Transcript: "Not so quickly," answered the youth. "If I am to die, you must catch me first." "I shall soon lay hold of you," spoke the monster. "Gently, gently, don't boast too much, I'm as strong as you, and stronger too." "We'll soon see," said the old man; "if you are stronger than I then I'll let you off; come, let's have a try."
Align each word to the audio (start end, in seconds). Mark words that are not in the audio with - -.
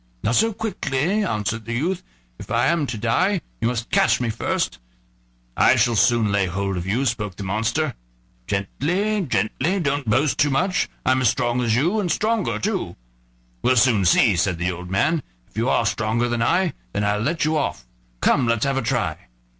"Not 0.23 0.33
so 0.33 0.51
quickly," 0.51 1.23
answered 1.23 1.65
the 1.65 1.75
youth. 1.75 2.01
"If 2.39 2.49
I 2.49 2.65
am 2.69 2.87
to 2.87 2.97
die, 2.97 3.41
you 3.61 3.67
must 3.67 3.91
catch 3.91 4.19
me 4.19 4.31
first." 4.31 4.79
"I 5.55 5.75
shall 5.75 5.95
soon 5.95 6.31
lay 6.31 6.47
hold 6.47 6.75
of 6.75 6.87
you," 6.87 7.05
spoke 7.05 7.35
the 7.35 7.43
monster. 7.43 7.93
"Gently, 8.47 9.21
gently, 9.27 9.79
don't 9.79 10.09
boast 10.09 10.39
too 10.39 10.49
much, 10.49 10.89
I'm 11.05 11.21
as 11.21 11.29
strong 11.29 11.61
as 11.61 11.75
you, 11.75 11.99
and 11.99 12.11
stronger 12.11 12.57
too." 12.57 12.95
"We'll 13.61 13.75
soon 13.75 14.03
see," 14.05 14.35
said 14.35 14.57
the 14.57 14.71
old 14.71 14.89
man; 14.89 15.21
"if 15.47 15.55
you 15.55 15.69
are 15.69 15.85
stronger 15.85 16.27
than 16.27 16.41
I 16.41 16.73
then 16.93 17.03
I'll 17.03 17.19
let 17.19 17.45
you 17.45 17.55
off; 17.55 17.85
come, 18.21 18.47
let's 18.47 18.65
have 18.65 18.77
a 18.77 18.81
try." 18.81 19.27